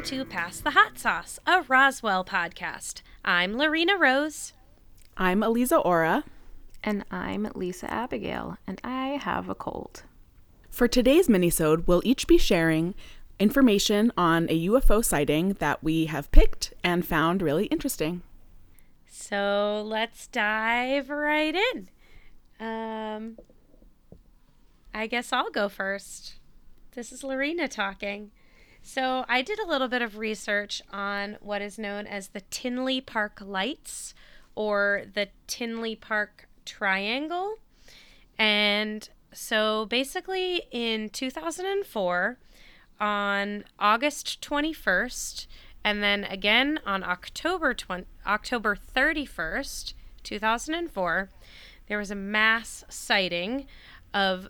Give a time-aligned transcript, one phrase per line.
[0.00, 3.02] and welcome to Pass the Hot Sauce, a Roswell podcast.
[3.22, 4.54] I'm Lorena Rose.
[5.18, 6.24] I'm Eliza Ora.
[6.82, 10.04] And I'm Lisa Abigail, and I have a cold.
[10.70, 12.94] For today's minisode, we'll each be sharing
[13.38, 18.22] information on a UFO sighting that we have picked and found really interesting.
[19.06, 21.88] So let's dive right in.
[22.58, 23.36] Um,
[24.94, 26.36] I guess I'll go first.
[26.92, 28.30] This is Lorena talking.
[28.82, 33.00] So I did a little bit of research on what is known as the Tinley
[33.00, 34.14] Park Lights
[34.54, 37.56] or the Tinley Park Triangle.
[38.38, 42.38] And so basically in 2004,
[43.00, 45.46] on August 21st,
[45.82, 51.30] and then again on October 20, October 31st, 2004,
[51.88, 53.66] there was a mass sighting
[54.12, 54.48] of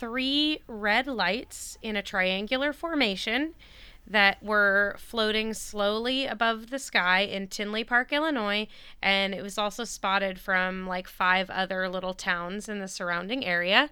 [0.00, 3.54] three red lights in a triangular formation
[4.06, 8.66] that were floating slowly above the sky in Tinley Park, Illinois,
[9.02, 13.90] and it was also spotted from like five other little towns in the surrounding area.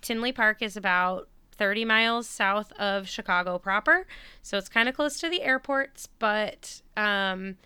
[0.00, 1.28] Tinley Park is about
[1.58, 4.06] 30 miles south of Chicago proper,
[4.42, 7.56] so it's kind of close to the airports, but um,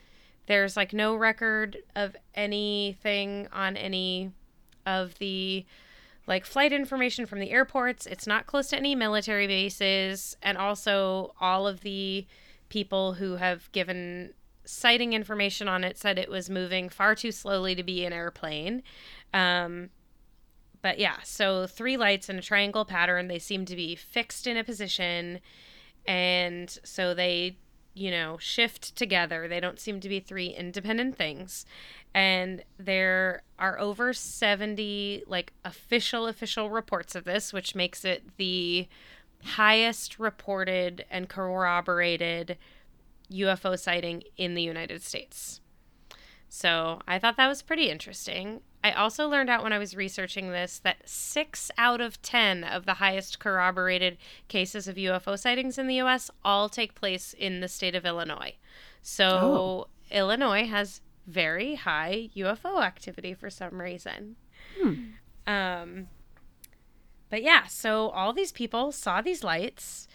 [0.46, 4.32] there's like no record of anything on any
[4.84, 5.64] of the
[6.26, 8.06] like flight information from the airports.
[8.06, 10.36] It's not close to any military bases.
[10.42, 12.26] And also, all of the
[12.68, 17.74] people who have given sighting information on it said it was moving far too slowly
[17.74, 18.82] to be an airplane.
[19.32, 19.90] Um,
[20.82, 23.28] but yeah, so three lights in a triangle pattern.
[23.28, 25.40] They seem to be fixed in a position.
[26.06, 27.58] And so they,
[27.96, 29.48] you know, shift together.
[29.48, 31.64] They don't seem to be three independent things
[32.16, 38.88] and there are over 70 like official official reports of this which makes it the
[39.44, 42.56] highest reported and corroborated
[43.30, 45.60] UFO sighting in the United States.
[46.48, 48.60] So, I thought that was pretty interesting.
[48.84, 52.86] I also learned out when I was researching this that 6 out of 10 of
[52.86, 57.68] the highest corroborated cases of UFO sightings in the US all take place in the
[57.68, 58.54] state of Illinois.
[59.02, 59.86] So, oh.
[60.10, 64.36] Illinois has very high UFO activity for some reason.
[64.80, 64.94] Hmm.
[65.46, 66.08] Um,
[67.28, 70.06] but yeah, so all these people saw these lights.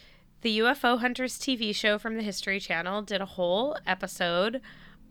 [0.42, 4.62] The UFO Hunters TV show from the History Channel did a whole episode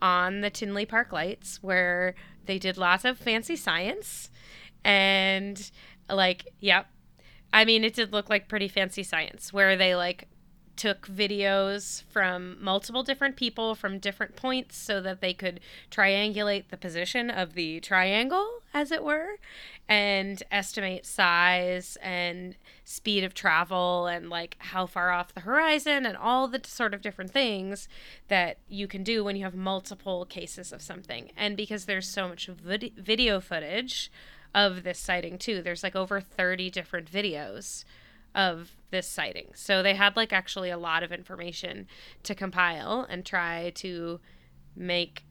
[0.02, 2.14] on the Tinley Park lights where
[2.46, 4.30] they did lots of fancy science
[4.84, 5.70] and
[6.08, 6.86] like, yep.
[7.52, 10.28] I mean, it did look like pretty fancy science where they like
[10.80, 15.60] took videos from multiple different people from different points so that they could
[15.90, 19.36] triangulate the position of the triangle, as it were,
[19.90, 26.16] and estimate size and speed of travel and like how far off the horizon and
[26.16, 27.86] all the sort of different things
[28.28, 31.30] that you can do when you have multiple cases of something.
[31.36, 34.10] And because there's so much vid- video footage
[34.54, 37.84] of this sighting too, there's like over 30 different videos
[38.34, 39.48] of this sighting.
[39.54, 41.86] So they had like actually a lot of information
[42.22, 44.20] to compile and try to
[44.76, 45.24] make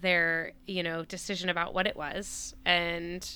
[0.00, 2.54] their, you know, decision about what it was.
[2.64, 3.28] And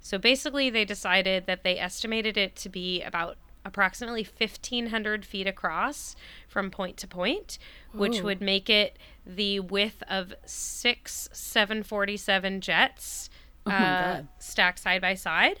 [0.00, 6.16] so basically they decided that they estimated it to be about approximately 1500 feet across
[6.48, 7.58] from point to point,
[7.92, 13.28] which would make it the width of six 747 jets
[13.66, 15.60] oh uh, stacked side by side.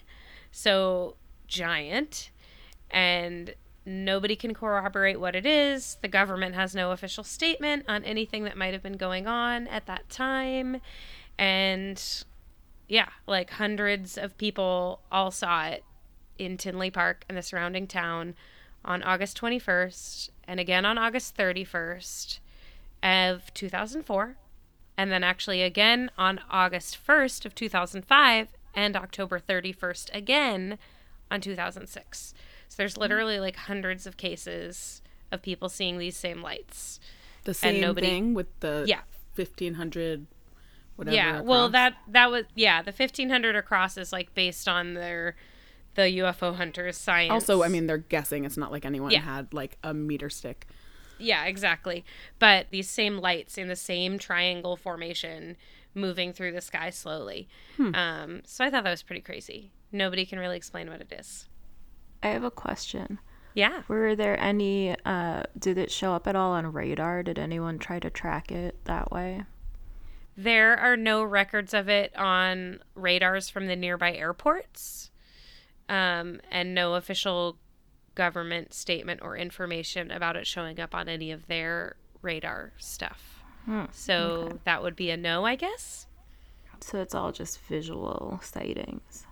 [0.50, 1.16] So
[1.46, 2.30] giant
[2.90, 3.54] and
[3.84, 5.96] nobody can corroborate what it is.
[6.02, 9.86] The government has no official statement on anything that might have been going on at
[9.86, 10.80] that time.
[11.38, 12.02] And
[12.88, 15.84] yeah, like hundreds of people all saw it
[16.38, 18.34] in Tinley Park and the surrounding town
[18.84, 22.38] on August 21st and again on August 31st
[23.02, 24.36] of 2004
[24.96, 30.78] and then actually again on August 1st of 2005 and October 31st again
[31.30, 32.34] on 2006.
[32.68, 33.02] So there's mm-hmm.
[33.02, 37.00] literally like hundreds of cases of people seeing these same lights.
[37.44, 39.00] The same nobody, thing with the yeah.
[39.34, 40.26] 1500
[40.96, 41.14] whatever.
[41.14, 41.30] Yeah.
[41.30, 41.46] Across.
[41.46, 45.36] Well, that that was yeah, the 1500 across is like based on their
[45.94, 47.32] the UFO hunters science.
[47.32, 48.44] Also, I mean, they're guessing.
[48.44, 49.20] It's not like anyone yeah.
[49.20, 50.66] had like a meter stick.
[51.18, 52.04] Yeah, exactly.
[52.38, 55.56] But these same lights in the same triangle formation
[55.94, 57.48] moving through the sky slowly.
[57.76, 57.94] Hmm.
[57.94, 59.72] Um, so I thought that was pretty crazy.
[59.90, 61.47] Nobody can really explain what it is.
[62.22, 63.18] I have a question.
[63.54, 63.82] Yeah.
[63.88, 67.22] Were there any, uh, did it show up at all on radar?
[67.22, 69.44] Did anyone try to track it that way?
[70.36, 75.10] There are no records of it on radars from the nearby airports,
[75.88, 77.58] um, and no official
[78.14, 83.42] government statement or information about it showing up on any of their radar stuff.
[83.92, 86.06] so that would be a no, I guess.
[86.80, 89.26] So it's all just visual sightings.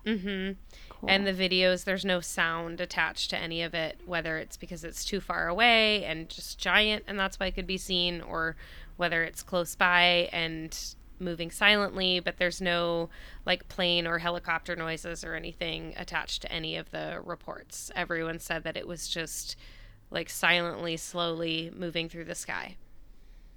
[0.97, 1.09] Mm-hmm.
[1.09, 5.05] And the videos, there's no sound attached to any of it, whether it's because it's
[5.05, 8.57] too far away and just giant and that's why it could be seen, or
[8.97, 13.09] whether it's close by and moving silently, but there's no
[13.47, 17.91] like plane or helicopter noises or anything attached to any of the reports.
[17.95, 19.57] Everyone said that it was just
[20.11, 22.77] like silently, slowly moving through the sky.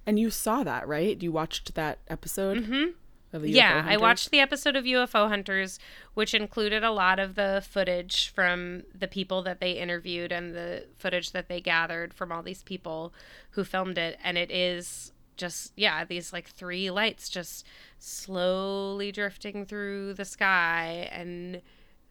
[0.06, 1.22] And you saw that, right?
[1.22, 2.94] You watched that episode Mhm.
[3.32, 5.78] Of the UFO Yeah, I watched the episode of UFO Hunters,
[6.14, 10.86] which included a lot of the footage from the people that they interviewed and the
[10.96, 13.12] footage that they gathered from all these people
[13.50, 14.18] who filmed it.
[14.22, 17.66] And it is just, yeah, these like three lights just
[17.98, 21.62] slowly drifting through the sky and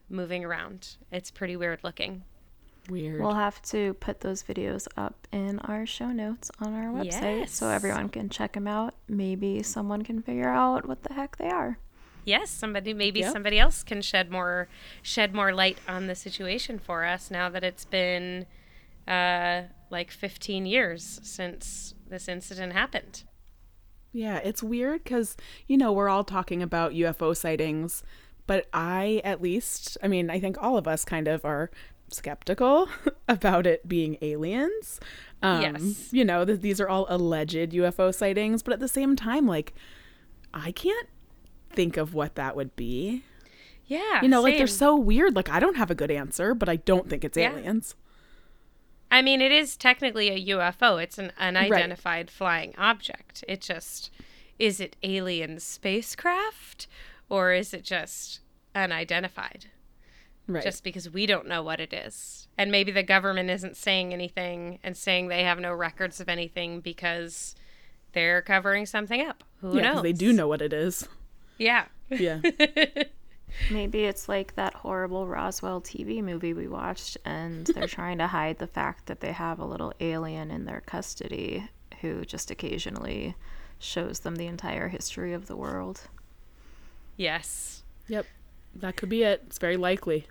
[0.10, 0.96] moving around.
[1.12, 2.24] It's pretty weird looking.
[2.90, 3.22] Weird.
[3.22, 7.70] We'll have to put those videos up in our show notes on our website so
[7.70, 8.96] everyone can check them out.
[9.08, 11.78] Maybe someone can figure out what the heck they are.
[12.26, 13.34] Yes, somebody maybe Yep.
[13.34, 14.68] somebody else can shed more
[15.02, 18.46] shed more light on the situation for us now that it's been
[19.08, 23.24] uh like 15 years since this incident happened.
[24.12, 25.38] Yeah, it's weird because,
[25.68, 28.04] you know, we're all talking about UFO sightings,
[28.48, 31.70] but I, at least, I mean, I think all of us kind of are
[32.14, 32.90] skeptical
[33.28, 35.00] about it being aliens.
[35.42, 36.10] Um, Yes.
[36.12, 39.74] You know, th- these are all alleged UFO sightings, but at the same time, like,
[40.54, 41.08] I can't
[41.72, 43.24] think of what that would be.
[43.86, 44.22] Yeah.
[44.22, 45.36] You know, like, they're so weird.
[45.36, 47.54] Like, I don't have a good answer, but I don't think it's Yeah.
[47.54, 47.96] aliens.
[49.12, 51.02] I mean, it is technically a UFO.
[51.02, 53.44] It's an unidentified flying object.
[53.48, 54.12] It just
[54.60, 56.86] is it alien spacecraft
[57.30, 58.42] or is it just
[58.76, 59.68] unidentified?
[60.50, 60.64] Right.
[60.64, 62.48] Just because we don't know what it is.
[62.58, 66.80] And maybe the government isn't saying anything and saying they have no records of anything
[66.82, 67.54] because
[68.14, 69.44] they're covering something up.
[69.62, 70.04] Who yeah, 'cause knows?
[70.04, 71.08] they do know what it is.
[71.60, 71.86] Yeah.
[72.10, 72.40] Yeah.
[73.72, 78.58] Maybe it's like that horrible Roswell TV movie we watched, and they're trying to hide
[78.58, 81.70] the fact that they have a little alien in their custody
[82.02, 83.36] who just occasionally
[83.80, 86.02] shows them the entire history of the world.
[87.18, 87.84] yes.
[88.08, 88.26] yep.
[88.76, 89.42] That could be it.
[89.48, 90.28] It's very likely.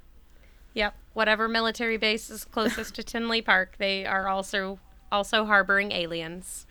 [0.78, 0.94] Yep.
[1.14, 4.78] Whatever military base is closest to Tinley Park, they are also
[5.10, 6.68] also harboring aliens.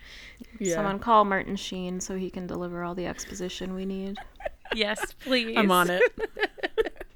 [0.59, 0.75] Yeah.
[0.75, 4.17] Someone call Martin Sheen so he can deliver all the exposition we need.
[4.73, 5.57] Yes, please.
[5.57, 6.01] I'm on it.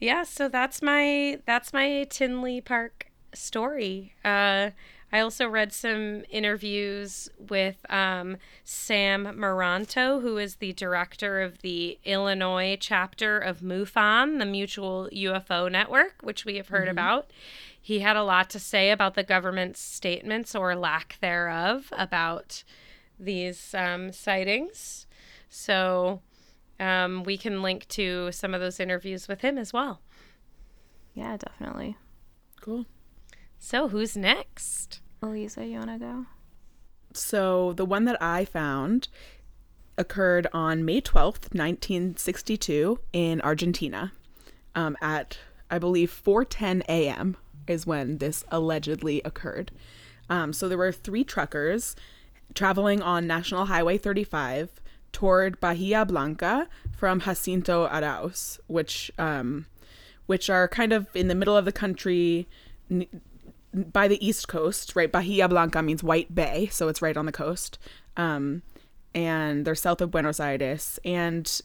[0.00, 4.70] yeah so that's my that's my tinley park story uh
[5.12, 11.98] i also read some interviews with um, sam maranto who is the director of the
[12.04, 17.30] illinois chapter of mufon the mutual ufo network which we have heard about
[17.80, 22.64] he had a lot to say about the government's statements or lack thereof about
[23.18, 25.06] these um, sightings
[25.48, 26.20] so
[26.78, 30.00] um, we can link to some of those interviews with him as well.
[31.14, 31.96] Yeah, definitely.
[32.60, 32.86] Cool.
[33.68, 35.00] So, who's next?
[35.20, 36.26] Elisa, you want to go?
[37.14, 39.08] So the one that I found
[39.98, 44.12] occurred on May 12th, 1962 in Argentina
[44.76, 47.36] um, at, I believe, 4.10 a.m.
[47.66, 49.72] is when this allegedly occurred.
[50.30, 51.96] Um, so there were three truckers
[52.54, 54.80] traveling on National Highway 35
[55.10, 59.66] toward Bahia Blanca from Jacinto Arauz, which um,
[60.26, 62.46] which are kind of in the middle of the country
[62.88, 63.08] n-
[63.76, 65.10] by the east coast, right?
[65.10, 67.78] Bahia Blanca means White Bay, so it's right on the coast.
[68.16, 68.62] Um,
[69.14, 70.98] and they're south of Buenos Aires.
[71.04, 71.60] And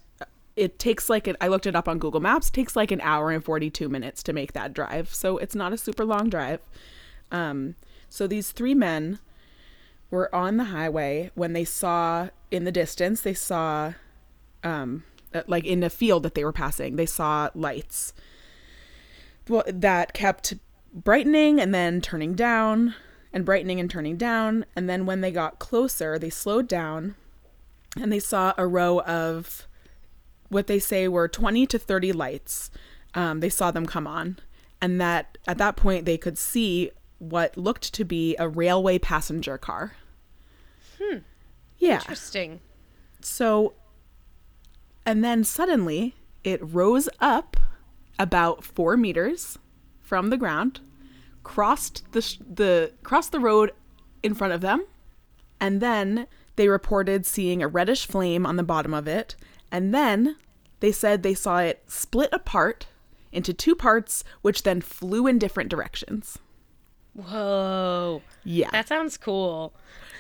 [0.56, 3.32] it takes like, an, I looked it up on Google Maps, takes like an hour
[3.32, 5.14] and 42 minutes to make that drive.
[5.14, 6.60] So it's not a super long drive.
[7.32, 7.76] Um,
[8.10, 9.20] so these three men
[10.10, 13.94] were on the highway when they saw in the distance, they saw,
[14.64, 18.14] um, uh, like in a field that they were passing, they saw lights
[19.48, 20.56] well, that kept
[20.94, 22.96] brightening and then turning down
[23.34, 24.66] and brightening and turning down.
[24.76, 27.16] And then when they got closer, they slowed down
[28.00, 29.68] and they saw a row of
[30.50, 32.70] what they say were 20 to 30 lights.
[33.14, 34.40] Um, they saw them come on.
[34.82, 39.58] And that at that point, they could see what looked to be a railway passenger
[39.58, 39.94] car.
[41.00, 41.20] Hmm.
[41.78, 42.00] Yeah.
[42.00, 42.62] Interesting.
[43.22, 43.74] So,
[45.06, 47.58] and then suddenly it rose up
[48.18, 49.60] about four meters
[50.12, 50.82] from the ground,
[51.42, 53.72] crossed the sh- the crossed the road
[54.22, 54.86] in front of them,
[55.58, 56.28] and then
[56.58, 59.38] they reported seeing a reddish flame on the bottom of it,
[59.72, 60.36] and then
[60.82, 62.88] they said they saw it split apart
[63.32, 66.38] into two parts, which then flew in different directions.
[67.14, 68.22] Whoa.
[68.44, 68.70] Yeah.
[68.72, 69.74] That sounds cool.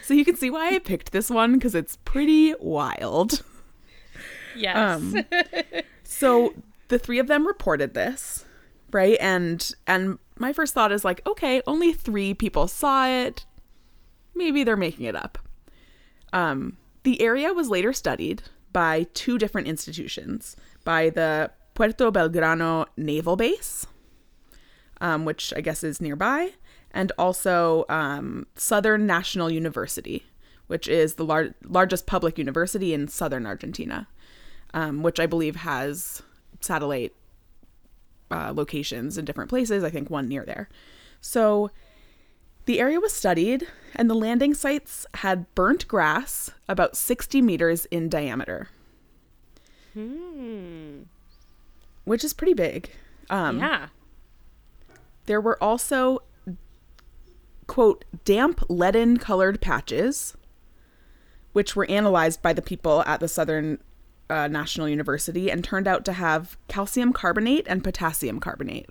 [0.04, 3.44] so you can see why I picked this one because it's pretty wild.
[4.56, 4.78] Yes.
[4.78, 5.26] Um,
[6.06, 6.54] So
[6.88, 8.46] the three of them reported this,
[8.92, 9.18] right?
[9.20, 13.46] And and my first thought is like, okay, only three people saw it.
[14.36, 15.38] Maybe they're making it up.
[16.34, 23.36] Um, the area was later studied by two different institutions, by the Puerto Belgrano Naval
[23.36, 23.86] Base,
[25.00, 26.52] um, which I guess is nearby,
[26.92, 30.26] and also um, Southern National University,
[30.68, 34.08] which is the lar- largest public university in southern Argentina,
[34.74, 36.22] um, which I believe has
[36.62, 37.14] satellite
[38.32, 39.84] uh, locations in different places.
[39.84, 40.70] I think one near there.
[41.20, 41.70] So
[42.66, 48.08] the area was studied, and the landing sites had burnt grass about 60 meters in
[48.10, 48.70] diameter,
[49.94, 51.02] Hmm.
[52.06, 52.90] which is pretty big.
[53.30, 53.88] Um, yeah.
[55.26, 56.20] There were also,
[57.68, 60.36] quote, damp leaden colored patches,
[61.54, 63.80] which were analyzed by the people at the Southern
[64.32, 68.90] uh, National University and turned out to have calcium carbonate and potassium carbonate.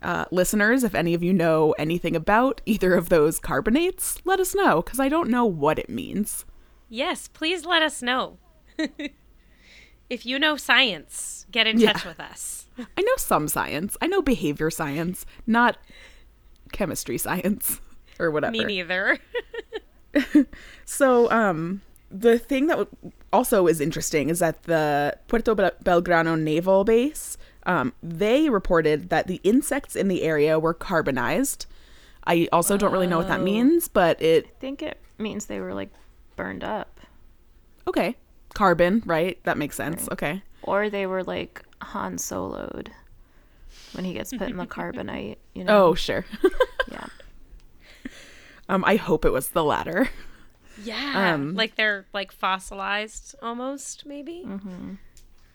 [0.00, 4.54] Uh, listeners, if any of you know anything about either of those carbonates, let us
[4.54, 6.44] know because I don't know what it means.
[6.88, 8.36] Yes, please let us know.
[10.10, 11.92] if you know science, get in Yeah.
[11.94, 12.66] touch with us.
[12.78, 13.96] I know some science.
[14.02, 15.78] I know behavior science, not
[16.72, 17.80] chemistry science
[18.18, 18.52] or whatever.
[18.52, 19.18] Me neither.
[20.84, 26.84] So, um, the thing that w- also is interesting is that the Puerto Belgrano naval
[26.84, 27.36] base,
[27.66, 31.66] um, they reported that the insects in the area were carbonized.
[32.26, 35.60] I also don't really know what that means, but it I think it means they
[35.60, 35.90] were like
[36.36, 37.00] burned up.
[37.86, 38.16] okay,
[38.54, 39.38] carbon, right?
[39.44, 40.02] That makes sense.
[40.02, 40.12] Right.
[40.12, 42.88] Okay, Or they were like Han Soloed
[43.92, 45.88] when he gets put in the carbonite, you know?
[45.88, 46.24] oh sure.
[46.90, 47.06] yeah.
[48.68, 50.08] um, I hope it was the latter.
[50.82, 51.34] yeah.
[51.34, 54.44] Um, like they're like fossilized almost, maybe?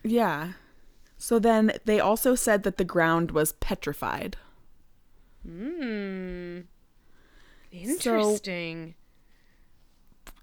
[0.02, 0.52] Yeah.
[1.18, 4.36] So then they also said that the ground was petrified.
[5.46, 6.60] Hmm.
[7.72, 8.94] Interesting.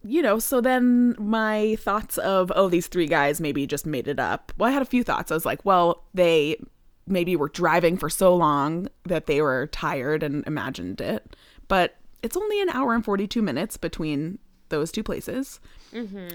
[0.03, 4.19] you know, so then my thoughts of, oh, these three guys maybe just made it
[4.19, 4.53] up.
[4.57, 5.31] Well, I had a few thoughts.
[5.31, 6.57] I was like, well, they
[7.05, 11.35] maybe were driving for so long that they were tired and imagined it.
[11.67, 15.59] But it's only an hour and 42 minutes between those two places.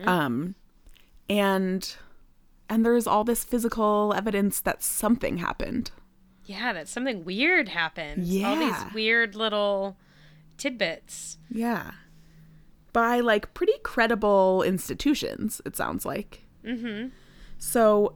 [0.07, 0.55] Um,
[1.29, 1.97] and
[2.69, 5.91] and there's all this physical evidence that something happened.
[6.45, 8.25] yeah, that something weird happened.
[8.25, 8.49] Yeah.
[8.49, 9.97] All these weird little
[10.59, 11.39] tidbits.
[11.51, 11.93] Yeah.
[12.93, 16.45] By like pretty credible institutions, it sounds like.
[16.65, 17.09] Mm-hmm.
[17.59, 18.15] So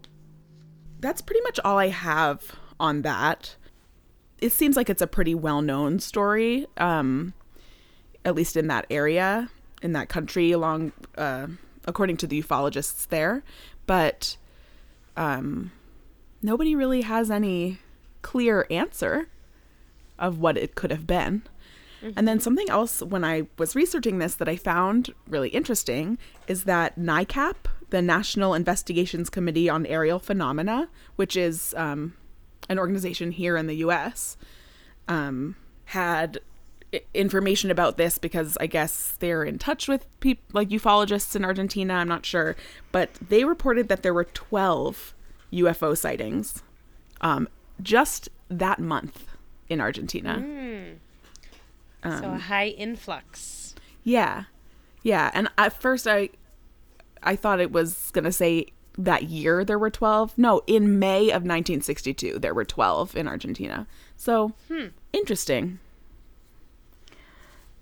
[1.00, 3.56] that's pretty much all I have on that.
[4.38, 7.32] It seems like it's a pretty well known story, um,
[8.24, 9.48] at least in that area,
[9.86, 11.46] in that country, along, uh,
[11.86, 13.44] according to the ufologists there.
[13.86, 14.36] But
[15.16, 15.70] um,
[16.42, 17.78] nobody really has any
[18.22, 19.28] clear answer
[20.18, 21.42] of what it could have been.
[22.14, 26.64] And then something else when I was researching this that I found really interesting is
[26.64, 27.54] that NICAP,
[27.90, 32.14] the National Investigations Committee on Aerial Phenomena, which is um,
[32.68, 34.36] an organization here in the U.S.,
[35.08, 36.38] um, had
[37.14, 41.94] information about this because I guess they're in touch with people like ufologists in Argentina.
[41.94, 42.56] I'm not sure,
[42.92, 45.14] but they reported that there were 12
[45.52, 46.62] UFO sightings
[47.20, 47.48] um,
[47.82, 49.26] just that month
[49.68, 50.38] in Argentina.
[50.38, 52.10] Hmm.
[52.18, 53.74] so a um, high influx.
[54.02, 54.44] Yeah.
[55.02, 55.30] Yeah.
[55.34, 56.30] And at first I
[57.22, 58.66] I thought it was gonna say
[58.98, 60.36] that year there were twelve.
[60.38, 63.86] No, in May of nineteen sixty two there were twelve in Argentina.
[64.16, 64.86] So hmm.
[65.12, 65.80] interesting.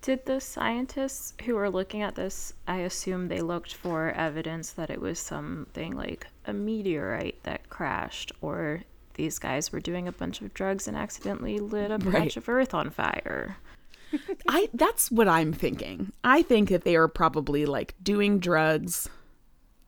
[0.05, 4.91] Did the scientists who were looking at this, I assume they looked for evidence that
[4.91, 8.83] it was something like a meteorite that crashed, or
[9.15, 12.23] these guys were doing a bunch of drugs and accidentally lit a Right.
[12.25, 13.57] patch of earth on fire?
[14.47, 16.11] I that's what I'm thinking.
[16.23, 19.09] I think that they are probably like doing drugs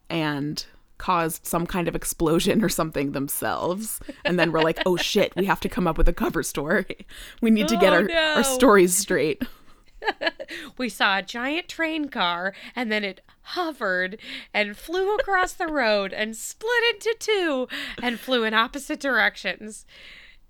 [0.09, 0.65] and
[0.97, 5.45] caused some kind of explosion or something themselves and then we're like oh shit we
[5.45, 7.05] have to come up with a cover story
[7.39, 8.33] we need to get Oh, our, no.
[8.37, 9.43] our stories straight
[10.77, 14.17] We saw a giant train car and then it hovered
[14.53, 17.67] and flew across the road and split into two
[18.01, 19.85] and flew in opposite directions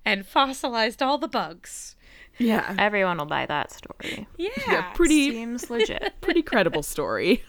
[0.05, 1.95] and fossilized all the bugs.
[2.37, 4.27] yeah Everyone will buy that story.
[4.37, 4.49] Yeah.
[4.67, 6.13] yeah pretty Seems legit.
[6.21, 7.43] pretty credible story.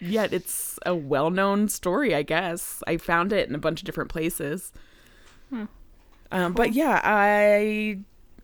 [0.00, 2.82] yet it's a well-known story, I guess.
[2.86, 4.72] I found it in a bunch of different places.
[6.30, 7.98] Um, But yeah, I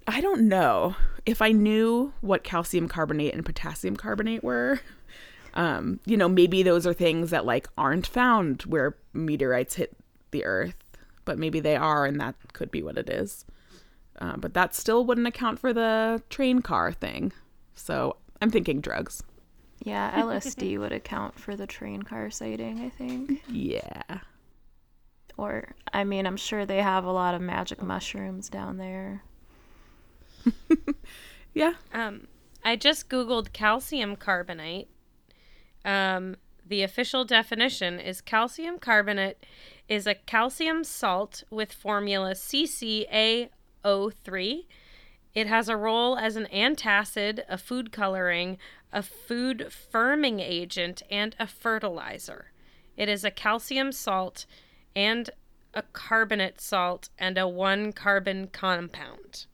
[0.07, 4.81] I don't know if I knew what calcium carbonate and potassium carbonate were.
[5.55, 9.97] Um, you know, maybe those are things that like aren't found where meteorites hit
[10.31, 10.77] the Earth,
[11.25, 13.45] but maybe they are, and that could be what it is.
[14.19, 17.33] Um, but that still wouldn't account for the train car thing.
[17.75, 19.23] So I'm thinking drugs.
[19.85, 23.43] Yeah, LSD would account for the train car sighting, I think.
[23.49, 24.21] Yeah.
[25.37, 29.23] Or, I mean, I'm sure they have a lot of magic mushrooms down there.
[31.55, 31.75] Yeah.
[31.93, 32.29] Um,
[32.65, 34.89] I just Googled calcium carbonate.
[35.85, 39.45] Um, the official definition is calcium carbonate
[39.89, 43.49] is a calcium salt with formula CCaO3.
[45.35, 48.59] It has a role as an antacid, a food coloring,
[48.93, 52.53] a food firming agent, and a fertilizer.
[52.97, 54.47] It is a calcium salt
[54.95, 55.31] and
[55.75, 59.47] a carbonate salt and a one carbon compound.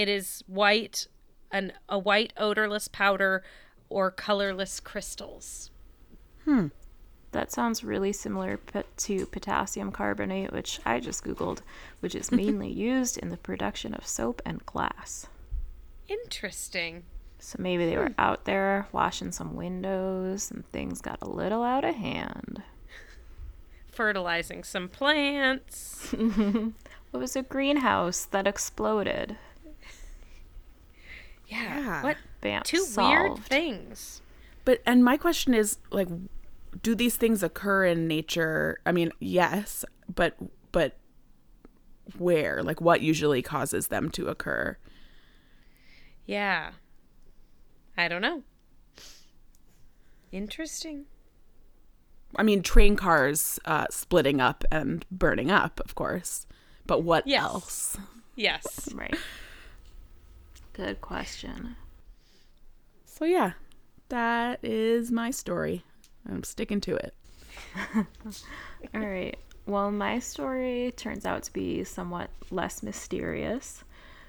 [0.00, 1.08] It is white,
[1.50, 3.42] an, a white odorless powder
[3.90, 5.70] or colorless crystals.
[6.46, 6.68] Hmm.
[7.32, 8.58] That sounds really similar
[8.96, 11.60] to potassium carbonate, which I just Googled,
[12.00, 15.26] which is mainly used in the production of soap and glass.
[16.08, 17.02] Interesting.
[17.38, 18.00] So maybe they Hmm.
[18.00, 22.62] were out there washing some windows and things got a little out of hand.
[23.92, 26.14] Fertilizing some plants.
[27.12, 29.36] It was a greenhouse that exploded.
[31.50, 31.78] Yeah.
[31.80, 32.02] Yeah.
[32.02, 32.62] What Bam.
[32.64, 33.10] two solved.
[33.12, 34.22] weird things?
[34.64, 36.08] But and my question is like
[36.82, 38.78] do these things occur in nature?
[38.86, 40.36] I mean, yes, but
[40.72, 40.96] but
[42.18, 42.62] where?
[42.62, 44.76] Like what usually causes them to occur?
[46.26, 46.70] Yeah.
[47.96, 48.42] I don't know.
[50.32, 51.06] Interesting.
[52.36, 56.46] I mean, train cars uh, splitting up and burning up, of course.
[56.86, 57.42] But what Yes.
[57.42, 57.96] else?
[58.36, 58.88] Yes.
[58.94, 59.16] Right.
[60.80, 61.76] Good question.
[63.04, 63.52] So yeah,
[64.08, 65.84] that is my story.
[66.26, 67.14] I'm sticking to it.
[68.94, 69.36] All right.
[69.66, 73.84] Well, my story turns out to be somewhat less mysterious.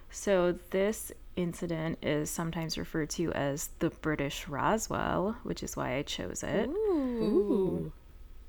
[0.10, 6.02] So, this incident is sometimes referred to as the British Roswell, which is why I
[6.02, 6.68] chose it.
[6.68, 7.94] Ooh.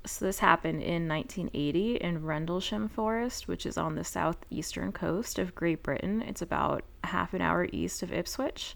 [0.05, 5.55] So, this happened in 1980 in Rendlesham Forest, which is on the southeastern coast of
[5.55, 6.21] Great Britain.
[6.21, 8.75] It's about half an hour east of Ipswich.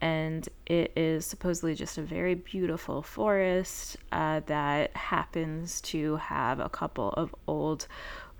[0.00, 6.68] And it is supposedly just a very beautiful forest uh, that happens to have a
[6.68, 7.86] couple of old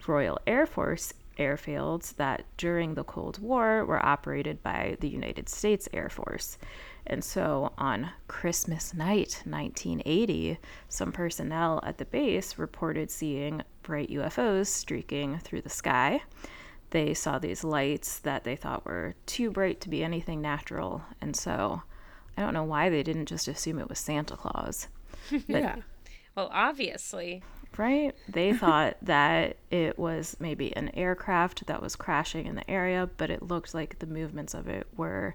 [0.07, 5.89] Royal Air Force airfields that during the Cold War were operated by the United States
[5.93, 6.59] Air Force.
[7.07, 14.69] And so on Christmas night, 1980, some personnel at the base reported seeing bright UFOs
[14.69, 16.23] streaking through the sky.
[16.91, 21.03] They saw these lights that they thought were too bright to be anything natural.
[21.21, 21.83] And so
[22.37, 24.89] I don't know why they didn't just assume it was Santa Claus.
[25.47, 25.77] Yeah.
[26.35, 27.43] Well, obviously.
[27.79, 28.15] Right?
[28.29, 33.31] They thought that it was maybe an aircraft that was crashing in the area, but
[33.31, 35.35] it looked like the movements of it were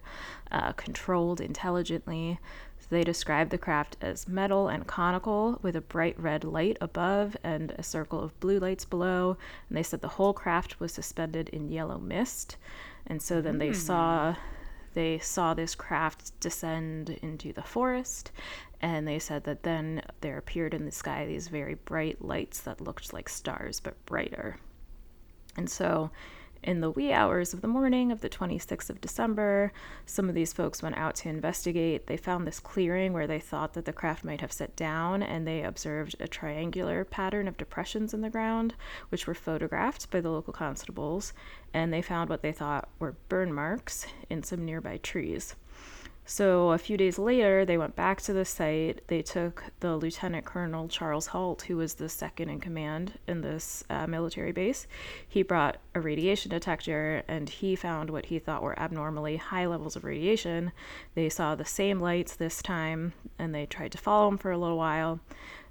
[0.52, 2.40] uh, controlled intelligently.
[2.80, 7.36] So they described the craft as metal and conical with a bright red light above
[7.44, 9.38] and a circle of blue lights below.
[9.70, 12.58] And they said the whole craft was suspended in yellow mist.
[13.06, 14.36] And so then they saw
[14.98, 18.32] they saw this craft descend into the forest
[18.82, 22.82] and they said that then there appeared in the sky these very bright lights that
[22.82, 24.58] looked like stars but brighter.
[25.56, 26.10] And so
[26.68, 29.72] in the wee hours of the morning of the 26th of December,
[30.06, 32.08] some of these folks went out to investigate.
[32.08, 35.48] They found this clearing where they thought that the craft might have set down, and
[35.48, 38.76] they observed a triangular pattern of depressions in the ground,
[39.08, 41.32] which were photographed by the local constables,
[41.74, 45.56] and they found what they thought were burn marks in some nearby trees.
[46.30, 49.02] So a few days later, they went back to the site.
[49.08, 53.86] They took the Lieutenant Colonel Charles Halt, who was the second in command in this
[53.90, 54.88] uh, military base.
[55.26, 59.96] He brought a radiation detector and he found what he thought were abnormally high levels
[59.96, 60.74] of radiation.
[61.16, 64.58] They saw the same lights this time and they tried to follow them for a
[64.58, 65.22] little while.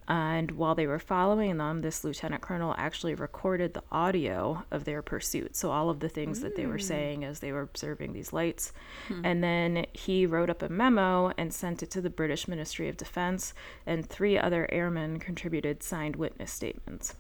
[0.09, 5.03] And while they were following them, this lieutenant colonel actually recorded the audio of their
[5.03, 5.57] pursuit.
[5.57, 6.81] So, all of the things that they were hmm.
[6.81, 8.73] saying as they were observing these lights.
[9.09, 9.25] Hmm.
[9.25, 12.97] And then he wrote up a memo and sent it to the British Ministry of
[12.97, 13.53] Defense,
[13.85, 17.15] and three other airmen contributed signed witness statements.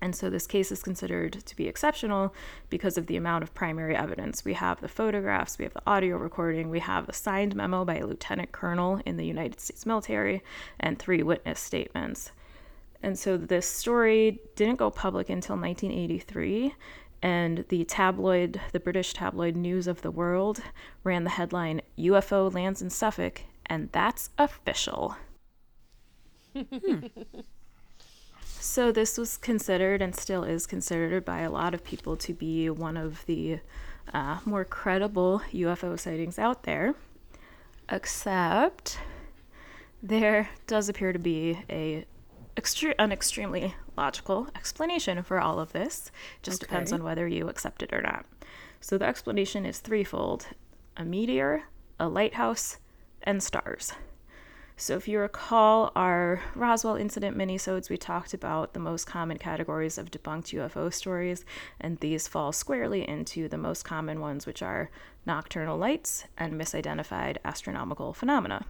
[0.00, 2.34] And so this case is considered to be exceptional
[2.70, 4.44] because of the amount of primary evidence.
[4.44, 7.98] We have the photographs, we have the audio recording, we have a signed memo by
[7.98, 10.42] a lieutenant colonel in the United States military,
[10.78, 12.32] and three witness statements.
[13.02, 16.74] And so this story didn't go public until 1983.
[17.22, 20.62] And the tabloid, the British tabloid News of the World,
[21.04, 25.16] ran the headline UFO lands in Suffolk, and that's official.
[26.56, 27.06] hmm.
[28.62, 32.68] So, this was considered and still is considered by a lot of people to be
[32.68, 33.60] one of the
[34.12, 36.94] uh, more credible UFO sightings out there.
[37.88, 38.98] Except
[40.02, 42.04] there does appear to be a
[42.54, 46.10] extre- an extremely logical explanation for all of this.
[46.42, 46.68] Just okay.
[46.68, 48.26] depends on whether you accept it or not.
[48.82, 50.48] So, the explanation is threefold
[50.98, 51.62] a meteor,
[51.98, 52.76] a lighthouse,
[53.22, 53.94] and stars.
[54.80, 59.98] So, if you recall our Roswell incident minisodes, we talked about the most common categories
[59.98, 61.44] of debunked UFO stories,
[61.78, 64.88] and these fall squarely into the most common ones, which are
[65.26, 68.64] nocturnal lights and misidentified astronomical phenomena.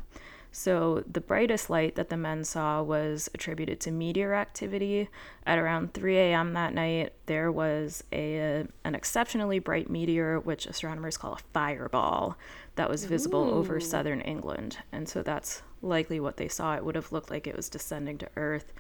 [0.53, 5.09] So, the brightest light that the men saw was attributed to meteor activity.
[5.47, 6.55] At around 3 a.m.
[6.55, 12.37] that night, there was a, an exceptionally bright meteor, which astronomers call a fireball,
[12.75, 13.53] that was visible Ooh.
[13.53, 14.79] over southern England.
[14.91, 16.75] And so, that's likely what they saw.
[16.75, 18.73] It would have looked like it was descending to Earth.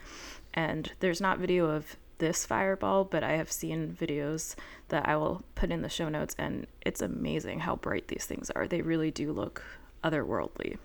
[0.52, 4.54] And there's not video of this fireball, but I have seen videos
[4.88, 8.50] that I will put in the show notes, and it's amazing how bright these things
[8.50, 8.66] are.
[8.66, 9.62] They really do look
[10.04, 10.78] otherworldly.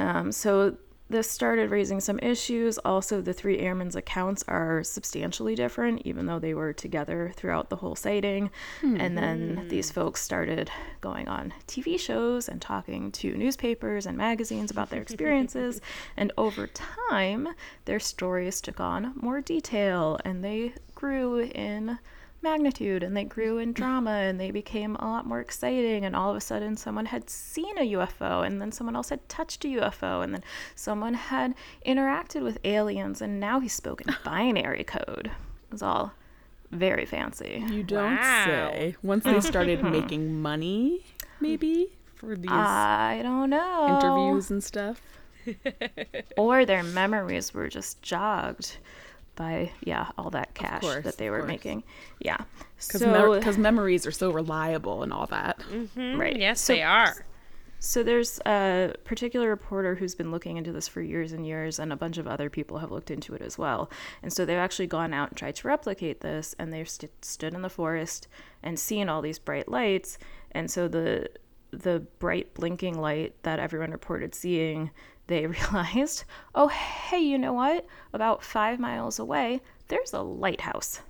[0.00, 0.76] Um, so
[1.10, 2.78] this started raising some issues.
[2.78, 7.76] Also, the three airmen's accounts are substantially different, even though they were together throughout the
[7.76, 8.50] whole sighting.
[8.80, 9.00] Mm-hmm.
[9.00, 14.70] And then these folks started going on TV shows and talking to newspapers and magazines
[14.70, 15.80] about their experiences.
[16.16, 17.48] and over time,
[17.86, 21.98] their stories took on more detail and they grew in
[22.42, 23.28] magnitude and they mm-hmm.
[23.28, 26.76] grew in drama and they became a lot more exciting and all of a sudden
[26.76, 30.44] someone had seen a UFO and then someone else had touched a UFO and then
[30.74, 31.54] someone had
[31.86, 35.26] interacted with aliens and now he spoke in binary code.
[35.26, 36.12] It was all
[36.70, 37.64] very fancy.
[37.68, 38.44] You don't wow.
[38.46, 38.96] say.
[39.02, 41.04] Once they started making money,
[41.40, 43.98] maybe for these I don't know.
[43.98, 45.00] interviews and stuff.
[46.36, 48.76] or their memories were just jogged
[49.40, 51.82] by yeah all that cash course, that they were making.
[52.18, 52.36] Yeah.
[52.76, 55.58] Because so, because memories are so reliable and all that.
[55.72, 56.20] Mm-hmm.
[56.20, 56.36] right.
[56.36, 57.24] Yes so, they are.
[57.78, 61.90] So there's a particular reporter who's been looking into this for years and years and
[61.90, 63.90] a bunch of other people have looked into it as well.
[64.22, 67.54] And so they've actually gone out and tried to replicate this and they've st- stood
[67.54, 68.28] in the forest
[68.62, 70.18] and seen all these bright lights.
[70.52, 71.30] And so the
[71.72, 74.90] the bright blinking light that everyone reported seeing
[75.30, 77.86] they realized, oh, hey, you know what?
[78.12, 81.00] About five miles away, there's a lighthouse.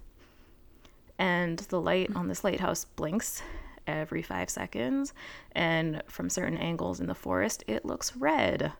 [1.19, 3.43] And the light on this lighthouse blinks
[3.87, 5.13] every five seconds.
[5.53, 8.73] And from certain angles in the forest, it looks red.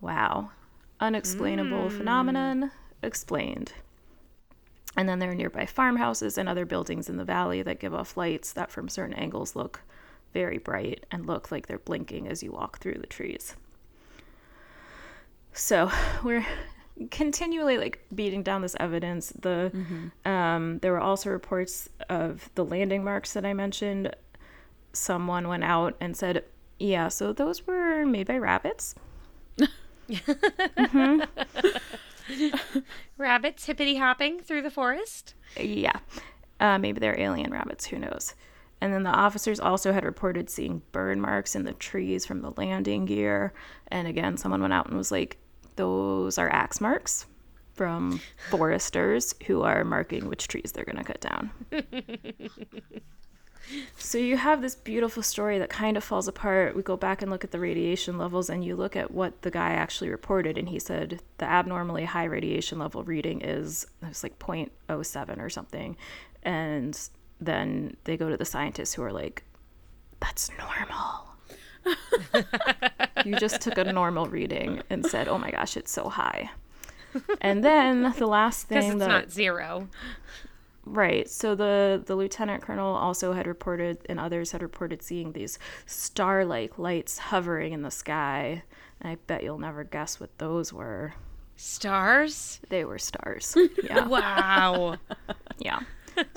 [0.00, 0.50] Wow.
[1.00, 1.92] Unexplainable mm.
[1.96, 2.70] phenomenon
[3.02, 3.72] explained.
[4.96, 8.16] And then there are nearby farmhouses and other buildings in the valley that give off
[8.16, 9.80] lights that from certain angles look
[10.34, 13.56] very bright and look like they're blinking as you walk through the trees.
[15.52, 15.90] So
[16.24, 16.46] we're
[17.10, 19.30] continually like beating down this evidence.
[19.30, 20.30] The mm-hmm.
[20.30, 24.14] um, there were also reports of the landing marks that I mentioned.
[24.92, 26.44] Someone went out and said,
[26.78, 28.94] "Yeah, so those were made by rabbits."
[30.10, 31.20] mm-hmm.
[33.18, 35.34] rabbits hippity hopping through the forest.
[35.58, 35.98] Yeah,
[36.58, 37.86] uh, maybe they're alien rabbits.
[37.86, 38.34] Who knows?
[38.80, 42.52] And then the officers also had reported seeing burn marks in the trees from the
[42.56, 43.52] landing gear.
[43.88, 45.36] And again, someone went out and was like,
[45.80, 47.24] those are axe marks
[47.72, 51.50] from foresters who are marking which trees they're going to cut down.
[53.96, 56.76] so you have this beautiful story that kind of falls apart.
[56.76, 59.50] We go back and look at the radiation levels, and you look at what the
[59.50, 64.38] guy actually reported, and he said the abnormally high radiation level reading is it's like
[64.38, 65.96] 0.07 or something.
[66.42, 67.00] And
[67.40, 69.44] then they go to the scientists who are like,
[70.20, 71.29] that's normal.
[73.24, 76.50] you just took a normal reading and said, oh my gosh, it's so high.
[77.40, 79.88] And then the last thing it's that, not zero.
[80.84, 81.28] Right.
[81.28, 86.78] So the the lieutenant colonel also had reported, and others had reported seeing these star-like
[86.78, 88.62] lights hovering in the sky.
[89.00, 91.14] And I bet you'll never guess what those were.
[91.56, 92.60] Stars?
[92.70, 93.56] They were stars.
[93.82, 94.06] Yeah.
[94.06, 94.96] wow.
[95.58, 95.80] yeah.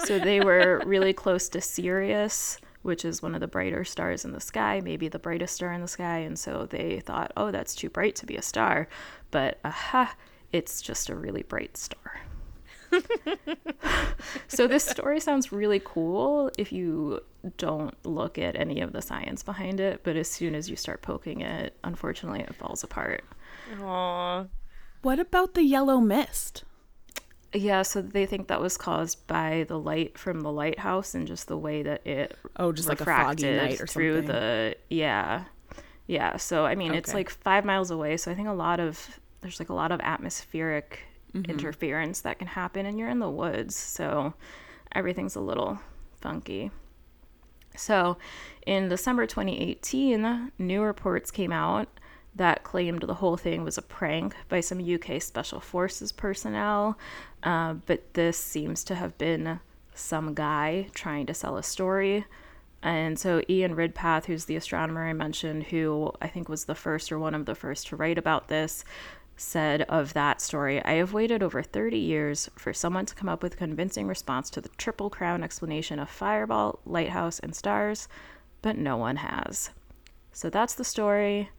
[0.05, 4.31] So they were really close to Sirius, which is one of the brighter stars in
[4.31, 6.19] the sky, maybe the brightest star in the sky.
[6.19, 8.87] And so they thought, oh, that's too bright to be a star.
[9.31, 10.15] But aha,
[10.51, 12.21] it's just a really bright star.
[14.47, 17.21] so this story sounds really cool if you
[17.57, 21.01] don't look at any of the science behind it, but as soon as you start
[21.01, 23.23] poking it, unfortunately, it falls apart.
[23.77, 24.47] Aww.
[25.01, 26.63] What about the yellow mist?
[27.53, 31.47] Yeah, so they think that was caused by the light from the lighthouse and just
[31.47, 34.35] the way that it Oh, just like a foggy night or through something.
[34.35, 35.45] the yeah,
[36.07, 36.37] yeah.
[36.37, 38.17] So I mean, it's like five miles away.
[38.17, 40.99] So I think a lot of there's like a lot of atmospheric
[41.33, 41.49] Mm-hmm.
[41.49, 44.35] interference that can happen, and you're in the woods, so
[44.91, 45.79] everything's a little
[46.21, 46.69] funky.
[47.75, 48.17] So,
[48.67, 51.87] in December 2018, new reports came out
[52.35, 56.97] that claimed the whole thing was a prank by some UK Special Forces personnel.
[57.43, 59.59] Uh, but this seems to have been
[59.93, 62.25] some guy trying to sell a story.
[62.81, 67.11] And so, Ian Ridpath, who's the astronomer I mentioned, who I think was the first
[67.11, 68.83] or one of the first to write about this,
[69.35, 73.41] said of that story I have waited over 30 years for someone to come up
[73.41, 78.07] with a convincing response to the Triple Crown explanation of Fireball, Lighthouse, and stars,
[78.61, 79.71] but no one has.
[80.31, 81.49] So that's the story.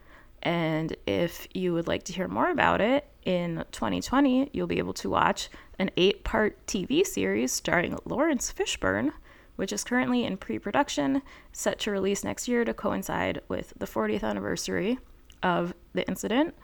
[0.45, 4.93] And if you would like to hear more about it, in 2020, you'll be able
[4.95, 9.13] to watch an eight part TV series starring Laurence Fishburne,
[9.57, 13.87] which is currently in pre production, set to release next year to coincide with the
[13.87, 14.99] 40th anniversary
[15.43, 16.55] of the incident.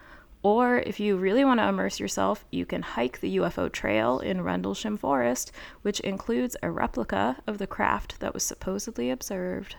[0.42, 4.42] Or if you really want to immerse yourself, you can hike the UFO trail in
[4.42, 9.76] Rendlesham Forest, which includes a replica of the craft that was supposedly observed.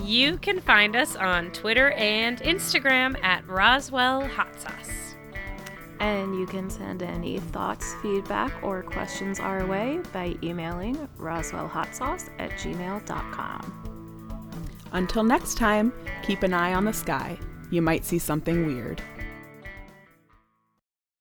[0.00, 5.07] You can find us on Twitter and Instagram at Roswell Hot Sauce.
[6.00, 12.50] And you can send any thoughts, feedback, or questions our way by emailing roswellhotsauce at
[12.52, 13.88] gmail.com.
[14.92, 17.38] Until next time, keep an eye on the sky.
[17.70, 19.02] You might see something weird.